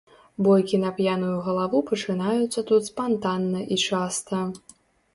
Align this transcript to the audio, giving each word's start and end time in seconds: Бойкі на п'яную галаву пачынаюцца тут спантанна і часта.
Бойкі 0.45 0.79
на 0.83 0.93
п'яную 0.99 1.35
галаву 1.49 1.83
пачынаюцца 1.91 2.59
тут 2.73 2.91
спантанна 2.91 3.59
і 3.77 3.81
часта. 3.89 4.45